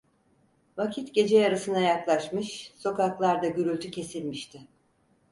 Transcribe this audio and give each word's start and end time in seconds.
Vakit 0.77 1.13
gece 1.13 1.37
yarısına 1.37 1.79
yaklaşmış, 1.79 2.73
sokaklarda 2.75 3.47
gürültü 3.47 3.91
kesilmişti. 3.91 4.61